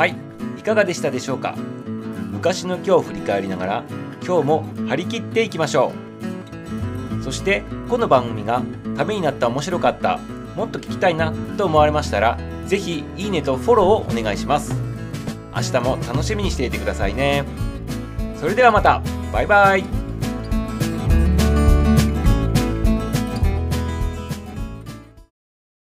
[0.00, 0.16] はい。
[0.58, 1.54] いかがでしたでしょうか？
[2.32, 3.84] 昔の今日を振り返りながら
[4.26, 5.92] 今日も張り切っていきましょ
[7.20, 7.22] う。
[7.22, 8.62] そしてこの番組が
[8.96, 10.16] ためになった面白かった
[10.56, 14.74] もっと聞きたいなと思われましたら是非いいねとフォローをお願いします。
[15.54, 17.44] 明日も楽しみにしていてくださいね。
[18.36, 19.02] それではまた。
[19.34, 19.80] バイバイ。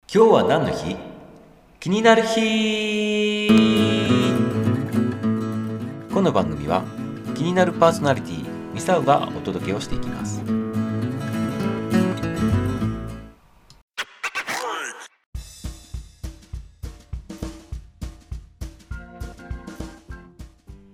[0.09, 1.14] 今日は何の日？
[1.85, 3.47] 気になる日。
[6.15, 6.83] この番組は
[7.35, 10.41] 気になるパーソナリティミサウがお届けをしていきます。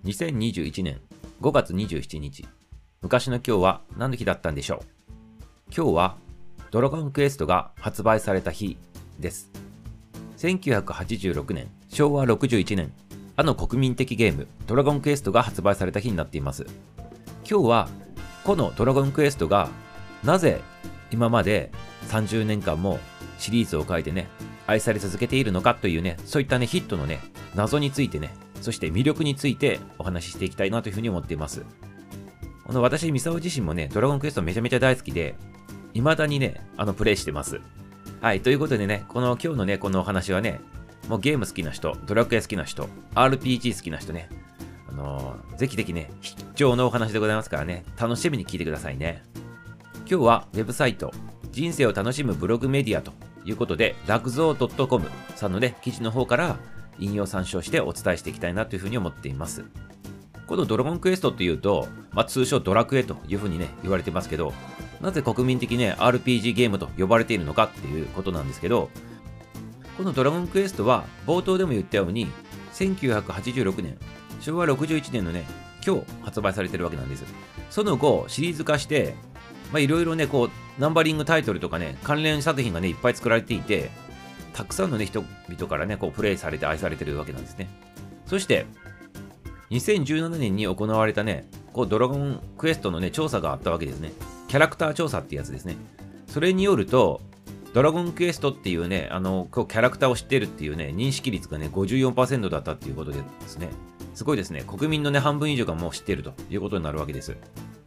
[0.05, 1.01] 2021年
[1.41, 2.49] 5月27日。
[3.01, 5.13] 昔の今日は何の日だったんでしょう？
[5.73, 6.17] 今日は
[6.73, 8.77] ドラゴンクエストが発売された日
[9.21, 9.53] です。
[10.41, 12.93] 1986年昭和61年
[13.37, 16.67] あの国民的ゲームドラゴンクエストが発売された日になっています
[17.49, 17.89] 今日は
[18.45, 19.69] このドラゴンクエストが
[20.25, 20.61] なぜ
[21.11, 21.71] 今まで
[22.09, 22.99] 30年間も
[23.39, 24.29] シリーズを書いてね
[24.67, 27.21] 愛され続けているのかというねそういったねヒットのね
[27.55, 28.31] 謎についてね
[28.61, 31.65] そして魅力についてお話ししていきたいなというふうに思っています。
[32.71, 35.35] あの私、ミサオ自身もね、ドラゴンクエストめちゃめちゃ大好きで、
[35.93, 37.61] 未だにね、あの、プレイしてます。
[38.21, 40.61] はい、ということでね、この今日のね、このお話はね、
[41.09, 44.29] もうゲーム好きな人、ドラクエ好きな人、RPG 好きな人ね、
[44.91, 49.23] あのー、ぜひぜひね、必聴のお話でございますからね、楽しみに聞いてくださいね。
[50.01, 51.15] 今日はウェブサイト、
[51.51, 53.13] 人生を楽しむブログメディアと
[53.47, 56.59] いうことで、ラクゾー .com さんのね、記事の方から、
[56.99, 59.65] 引用参照してお伝えしていきたいなというふうに思っています。
[60.47, 64.53] このドラゴンクエストっていうと、まあ、通称ドラクエというふうにね、言われてますけど、
[65.01, 68.91] なぜ国民的ね、RPG ゲームと呼ばれているのかっていうことなんですけど、
[69.97, 72.29] このドラゴンクエストは冒頭でも言ったように、
[72.75, 73.99] 1986年、
[74.41, 75.45] 昭和61年のね、
[75.87, 77.25] 今日発売されてるわけなんです。
[77.71, 79.15] その後、シリーズ化して、
[79.73, 83.91] まあいろいろね、こう、ナンバリングタイトルとかね、関連作品がね、いっぱい作られていて、
[84.53, 87.69] たくさんの、ね、人々からね、こうプレイされて愛されてるわけなんですね。
[88.27, 88.67] そして、
[89.71, 94.13] 2017年に行われたね、こうドラゴンクエストのね、調査があったわけですね。
[94.51, 95.77] キャラクター調査ってやつですね。
[96.27, 97.21] それによると、
[97.73, 103.69] ドラゴンクエストっていうね、あの、キャラクターを知ってるっていうね、認識率がね、54%だったっていうことですね。
[104.13, 104.65] すごいですね。
[104.67, 107.37] 国民のね、半分以上がもう知ってるということになるわけです。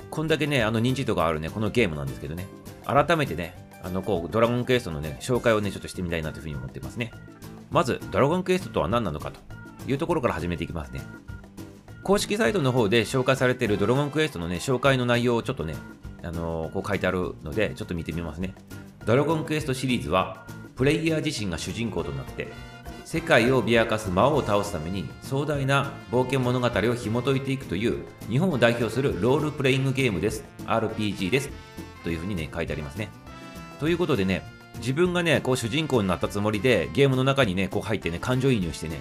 [0.09, 2.47] こんだけね、あの認知度があるね、このゲームなんですけどね。
[2.85, 7.11] 改めてね、あの、こう、ドラゴンクエストのね、紹介をね、ちょっとしてみたいなというふうに思ってますね。
[7.71, 9.41] まず、ドラゴンクエストとは何なのかと
[9.91, 11.01] いうところから始めていきますね。
[12.03, 15.75] 公式サイトの方で紹介されているドラゴンクエストのね、紹介の内容をちょっとね、
[16.23, 18.55] あの、こう書いてあるので、ちょっと見てみますね。
[19.05, 20.45] ドラゴンクエストシリーズは、
[20.75, 22.47] プレイヤー自身が主人公となって、
[23.05, 30.43] 世界を脅かす魔王を倒すために壮大な冒険物語を紐解いていくという日本を代表するロールプレイングゲームです。
[30.65, 31.49] RPG です。
[32.03, 33.09] というふうにね、書いてありますね。
[33.79, 34.43] ということでね、
[34.77, 38.99] 自分がね、こう主人公になったつもりで、ゲームの中にね、こう入ってね、感情移入してね、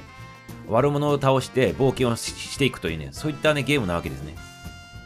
[0.69, 4.35] 悪者を倒して冒険をしていくというね、そういったね、ゲームなわけですね。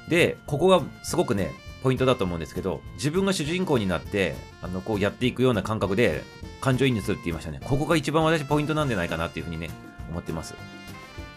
[0.08, 1.52] で、ここがすごくね、
[1.82, 6.22] ポイントだと思うんですけど、自分が主人公になって、あの、こうやっていくような感覚で、
[6.60, 7.60] 感情移入するって言いましたね。
[7.64, 9.70] ここが一番私ポイントなんじゃないかなっていうふうにね、
[10.10, 10.54] 思ってます。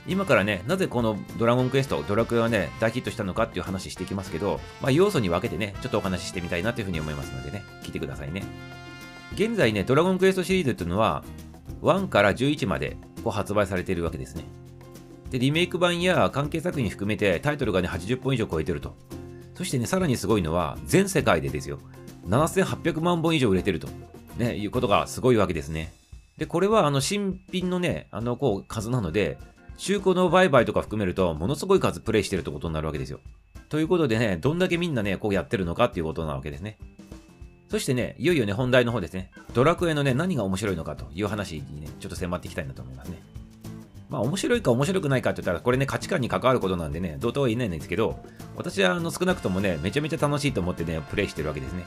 [0.08, 8.44] 今からね、なぜこのドラゴンクエスト、ドラクエはね、大ヒットしたのかっていう話していきますけど、まあ、要素に分けてね、ちょっとお話ししてみたいなというふうに思いますのでね、聞いてくださいね。
[9.36, 11.24] 現在ね、ドラゴンクエストシリーズっていうのは、
[11.84, 14.46] 1から11までこう発売されているわけですね。
[15.30, 18.96] で、リメイク版や関係作品含めてタイトルがね、80本以上超えてると。
[19.60, 21.80] そしてね、さらにすごいのは、全世界でですよ、
[22.30, 23.90] 7800万本以上売れてると、
[24.38, 25.92] ね、いうことがすごいわけですね。
[26.38, 29.38] で、これはあの新品のね、あのこう数なので、
[29.76, 33.20] 中古の売買とか含めると、ものすごい数プレイしてるってことになるわけですよ。
[33.68, 36.78] ということでね、どんだけみんなね、こうやってるのかっていうことなわけですね。
[37.68, 39.30] そしてね、いよいよね、本題の方ですね。
[39.54, 43.22] ドラクエのね、何が面白いのかという話にね、ちょっと迫っていきたいなと思いますね。
[44.10, 48.20] まあ、面白いか面白くないかって言ったら、これね、価値観に関わることなんでね、どうとは言えないんですけど、
[48.56, 51.86] 私はあの少なくともね、めちゃめちゃ楽しいと思ってね、プレイしてるわけですね。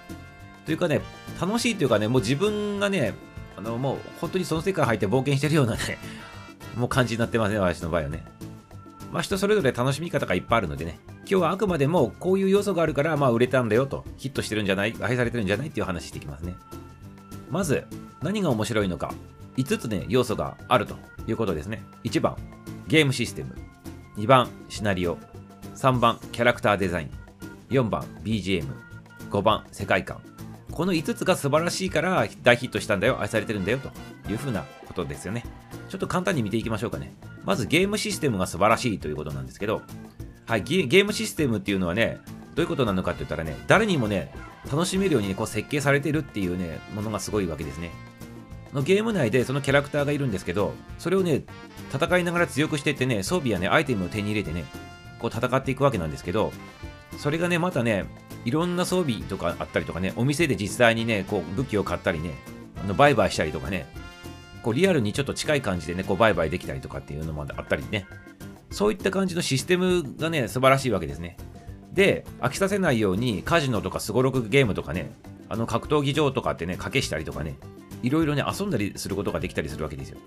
[0.65, 1.01] というかね、
[1.41, 3.15] 楽しいというかね、もう自分がね、
[3.57, 5.99] あの、もう本当にその世界入って冒険してるようなね、
[6.79, 8.25] もう感じになってますね、私の場合はね。
[9.13, 16.55] まあ人それぞれ楽しみ方がいっぱいあるのでね、今日はあくまでもこういう要素があるから、まあ売れたんだよと、ヒットしてるんじゃない、愛されてるんじゃないっていう話していきますね。
[17.51, 17.85] まず、
[18.23, 19.13] 何が面白いのか、
[19.57, 20.97] 5つね、要素があると
[21.27, 21.83] いうことですね。
[22.05, 22.37] 1番、
[22.89, 23.57] ゲームシステム。
[24.17, 25.19] 2番、シナリオ。
[25.77, 27.11] 3番、キャラクターデザイン。
[27.71, 28.67] 4番、BGM。
[29.31, 30.21] 5番、世界観。
[30.71, 33.91] この5つが素晴らしいから大ヒットしたんだよ、愛されてるんだよと
[34.31, 35.45] いうふうなことですよね。
[35.89, 37.15] ちょっと簡単に見ていきましょうかね。
[37.45, 39.83] まずゲームシステムが素晴らしいということなんですけど、
[40.47, 42.21] はいゲ、ームシステムっていうのはね、
[42.55, 44.33] どういうことなのかって言ったらね、誰にもね、
[44.71, 47.91] 楽しめるように、ね、こう設計されてるっていうね、ものがすごいわけですね。
[48.73, 51.45] のゲーム内でそのキャラクターがいるんですけど、それをね、
[51.93, 54.65] 戦いながら強くしていってね、装備やね、アイテムを手に入れてね、
[55.19, 56.53] こう戦っていくわけなんですけど、
[57.19, 58.07] それがね、またね、
[58.45, 62.35] いろんな装備とかあったりとかね、お店で実際にね、こう武器を買ったりね、
[62.83, 63.87] あの売買したりとかね、
[64.63, 68.07] こうリアルにちょっと近い感じでね、こう売買できたりとかっていうのもあったりね、
[68.71, 71.37] そういった感じのシステムがね、素晴らしいわけですね。
[71.93, 75.13] で、飽きさせないようにカジノとかスゴロクゲームとかね、
[75.49, 77.57] あの格闘技場とかってね、賭けしたりとかね、
[78.03, 80.19] いろいろね、遊んだりすることができたりするわけですよ。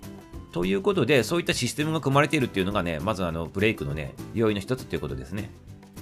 [0.52, 5.50] ということで、そういったシステムが組まれているっていうのがね、まずあのブレイクのね、要因の一つっていうことですね。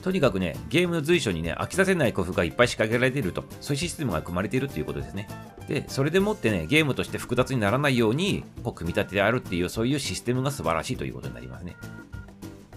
[0.04, 5.28] とにかくね、ゲームの随所にね、飽きさせない工夫がいっぱい仕掛けられていると、そういうシステムが組まれているっていうことですね。
[5.66, 11.74] で、それでもってね、ゲームとして複雑にならないように、こう組み立ててあるっていう、そういうシステムが素晴らしいということになりますね。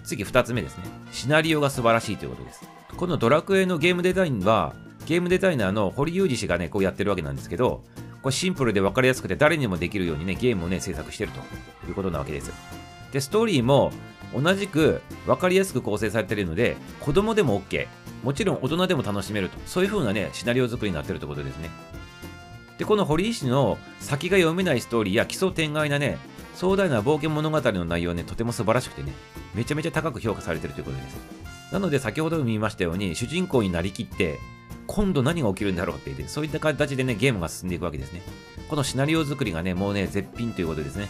[0.06, 0.86] 次、2つ目ですね。
[1.12, 2.64] シナリオが素晴らしいということです。
[2.96, 4.74] このドラクエのゲームデザインは、
[5.06, 7.84] ゲームデザイナーの堀裕二氏がね、こうやってるわけなんですけど、
[8.28, 11.40] これシンプルで分かりやすくて誰にもできるようにね、ゲームをね、制作してると
[11.88, 12.52] いうことなわけです。
[13.14, 13.94] で、ストーリーも
[14.36, 17.88] 同じく分かりやすく構成されているので、子供でも OK。
[18.26, 19.58] もちろん大人でも楽しめると。
[19.66, 21.70] そういう風なね、シナリオ作りになってるってことですね。
[22.78, 26.18] で、この堀井氏の先が読めないストーリーや奇想天外なね、
[26.54, 29.14] 壮大な冒険物語の内容ね、とても素晴らしくてね、
[29.56, 31.18] めちゃめちゃ高く評価されてるということです。
[31.72, 34.38] なので、先ほども言いましたように、主人公になりきって、
[34.88, 38.22] 今度何が起きるんだろうって言って、そういった形でね、ゲームが進んでいくわけですね。
[38.70, 41.10] このシナリオ作りがね、もうね、絶品ということですね。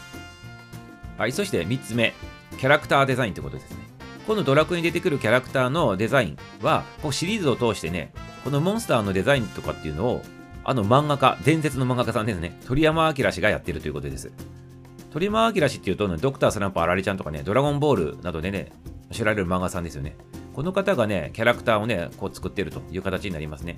[1.18, 2.14] はい、そして3つ目、
[2.60, 3.78] キャラクターデザインということですね。
[4.28, 8.12] このドラクエに出てくるキャラクターのデザインは、こうシリーズを通してね、
[8.44, 10.22] このモンスターのデザインとかっていうのを、
[10.64, 14.32] あの漫画家、伝説の漫画家さんですね、鳥山明氏がやってるということです。
[15.14, 18.72] 鳥山明氏っていうと、ね、ドクタースランプあられちゃんとかね、ドラゴンボールなどでね、
[19.12, 20.18] 知られる漫画さんですよね。
[20.58, 23.78] この方がね、キャラクターをね、こう作ってるという形になりますね。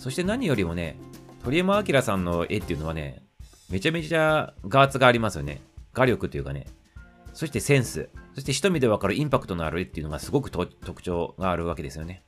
[0.00, 0.96] そして何よりもね、
[1.44, 3.22] 鳥山明さんの絵っていうのはね、
[3.70, 5.60] めちゃめちゃガーツがありますよね。
[5.94, 6.66] 画力というかね。
[7.34, 8.08] そしてセンス。
[8.34, 10.66] そして一目でわかるインパクトのある絵っていうのがすごく特
[11.04, 12.24] 徴があるわけですよね。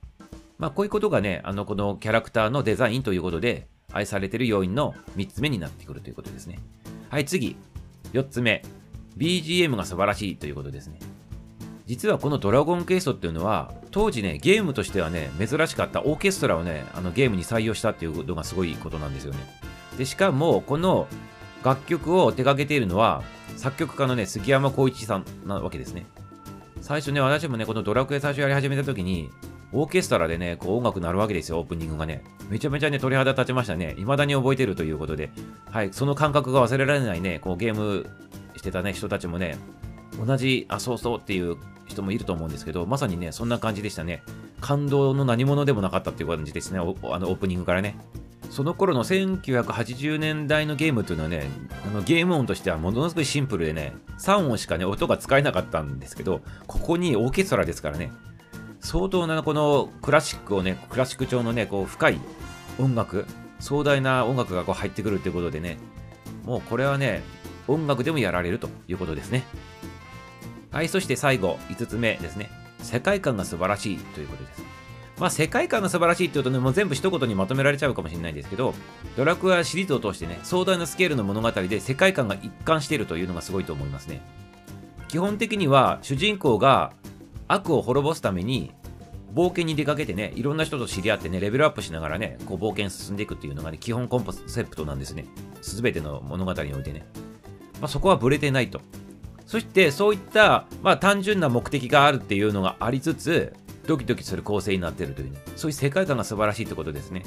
[0.57, 6.61] まあこういうことがね、あのこのキャラクターのデザインということで愛されてる要因の3つ目になってくるということですね。
[7.11, 7.57] はい、次。
[8.13, 8.63] 4つ目。
[9.19, 11.01] BGM が素晴らしいということですね。
[11.87, 19.39] 実はこのドラゴンクエストっていうのは、当時ね、ゲームとしてはね、珍しかったオーケストラをね、あのゲームに採用したっていうのがすごいことなんですよね。
[19.99, 21.07] で、しかも、この
[21.63, 23.23] 楽曲を手掛けているのは、
[23.57, 26.07] 作曲家のね、杉山浩一さんなわけですね。
[26.81, 29.31] 最初ね、私もね、このドラクエ最初やり始めた時に、
[29.73, 32.25] オーケストラでね、こう音楽鳴るわけですよ、オープニングがね。
[32.49, 33.95] めちゃめちゃね、鳥肌立ちましたね。
[33.99, 35.31] 未だに覚えてるということで、
[35.71, 38.07] はい、その感覚が忘れられないね、こうゲーム
[38.57, 39.59] してたね、人たちもね、
[40.19, 41.57] 同じ、あ、そうそうっていう
[41.87, 44.23] 人もいると思うんですけど、まさにね、そんな感じでしたね。
[44.61, 47.97] 感動の何者でもなかったっていう感じですね、あのオープニングからね。
[48.51, 51.49] その頃の1980年代のゲームっていうのはね、
[51.85, 58.13] あのゲーム音としてはものすごいシンプルでね、3音しかね、音が使えなかったんですけど、ここにオーケストラですからね、
[58.81, 62.21] 相当なこのクラシックをね、クラシック調のね、こう深い
[62.79, 63.27] 音楽、
[63.59, 65.79] 壮大な音楽がこう入ってくるっていうことでね、
[66.45, 67.23] もうこれはね、
[67.67, 69.43] 音楽でもやられるということですね。
[70.75, 72.51] はい、そして最後、5つ目ですね。
[72.83, 74.65] 世界観が素晴らしいということです。
[75.21, 78.75] まあ、世界観が素晴らしいって言うとね、もう全部一言にまとめられちゃうかもしれないんですけど、
[79.17, 84.21] ドラクエシリーズを通してね、壮大なスケールの物語で世界観が一貫しているというのがすごいと思いますね。
[85.07, 86.93] 基本的には、主人公が
[87.47, 88.73] 悪を滅ぼすために、
[89.33, 95.27] 冒険に出かけてね、いろんな人と知り合ってね、レベルアップしながらね、こう冒険進んでいくっていうのがね、基本コンセプトなんですね。
[95.63, 97.07] すべての物語においてね。
[97.81, 98.81] まあ、そこはブレてないと。
[99.47, 103.55] そしてそういった、まあ、単純な目的があるっていうのがありつつ、
[103.87, 107.25] ドキドキする構成になっているという、ね、そういう世界観が素晴らしいってことですね。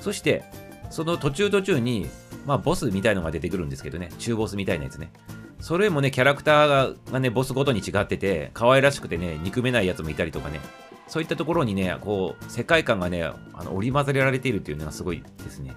[0.00, 0.44] そして、
[0.90, 2.08] その途中途中に、
[2.46, 5.12] まあ、ボスみたいのが出てくるんですけどね、中ボスみたいなやつね。
[5.60, 10.60] それもね、キャラクターがね、ボスごとに違ってて、可愛らしくてね、憎めないやつもいたりとかね、
[11.06, 15.74] そういったところにね、こう、世界観がね、あの織り交ぜられているっていうのがすごいですね。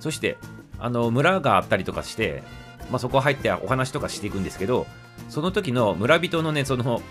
[0.00, 0.38] そして、
[0.78, 2.42] あの、村があったりとかして、
[2.90, 4.86] まあ、そこ入ってお話とかしていくんですけど、
[5.28, 7.02] その時の村人のね、その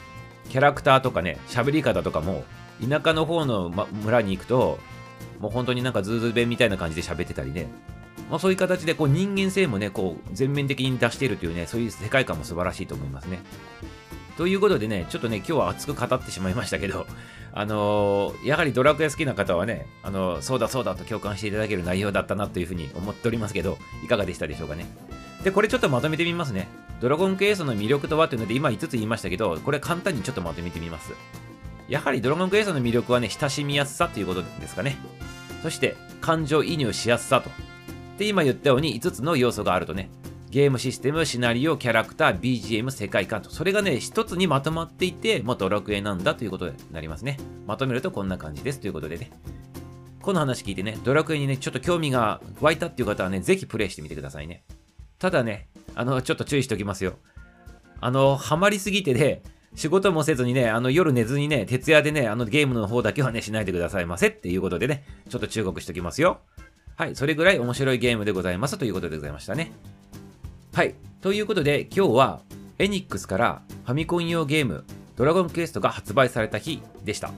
[0.49, 2.43] キャラクターとかね、喋り方とかも、
[2.87, 4.79] 田舎の方の、ま、村に行くと、
[5.39, 7.67] もう本当になんかズーズー弁みたいな感じで喋ってたりね、
[8.29, 13.39] まあ、そういう形でこう人間性もね、こう全面的に出しているというね、そういう世界観も素晴らしいと思いますね。
[14.37, 17.05] ということでね、ちょっとね、今日は熱く語ってしまいましたけど、
[17.51, 24.85] あのー、やはりドラクエ好きな方はね、あのー、そうだそうだと共感していただける内容だったなというふうに思っておりますけど、いかがでしたでしょうかね？
[25.43, 26.67] で、これちょっとまとめてみますね。
[26.99, 31.13] ドラゴンクエストの魅力とはというので、今5つ言いましたけど、これ簡単にちょっとまとめてみます。
[31.87, 34.97] やはりドラゴンクエストの魅力はね、親しみやすさということですかね。
[35.63, 37.49] そして、感情移入しやすさと。
[38.17, 40.09] で、今言ったように5つの要素があるとね、
[40.49, 47.37] ゲームシステム、シナリオ、キャラクター、BGM、世界観と、それがね、一つにまとまっていて、もっとドラクエなんだということになりますね。
[47.65, 49.31] まとめるとこんな感じですということでね。
[50.21, 54.63] この話聞いてね、ドラクエにね、ちょっと興味が湧いたっていう方はね、ぜひプレイしてみてくださいね。
[55.19, 57.13] ただね、あの、ちょっと注意しておきますよ。
[58.01, 59.41] あの、ハマりすぎてね、
[59.75, 66.39] 仕事もせずにね、あの夜寝ずにね、徹夜でね、あのゲームの方だけはね、しないでくださいませっていうことでね、ちょっと忠告しておきますよ。
[66.95, 69.71] はい、それぐらい面白いゲームでございますということでございましたね。
[70.73, 72.41] はい、ということで今日は
[72.77, 74.83] エニックスからファミコン用ゲーム
[75.15, 77.31] ドラゴンクエストが発売された日でした。